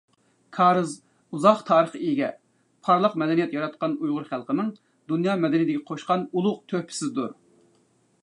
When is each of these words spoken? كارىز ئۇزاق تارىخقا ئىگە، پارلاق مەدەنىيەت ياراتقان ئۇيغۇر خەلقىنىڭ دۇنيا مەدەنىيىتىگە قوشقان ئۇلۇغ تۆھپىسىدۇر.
كارىز 0.57 0.93
ئۇزاق 1.39 1.59
تارىخقا 1.67 1.99
ئىگە، 2.07 2.29
پارلاق 2.87 3.17
مەدەنىيەت 3.23 3.53
ياراتقان 3.57 3.93
ئۇيغۇر 3.99 4.25
خەلقىنىڭ 4.31 4.73
دۇنيا 5.13 5.35
مەدەنىيىتىگە 5.45 5.83
قوشقان 5.91 6.27
ئۇلۇغ 6.31 6.57
تۆھپىسىدۇر. 6.73 7.37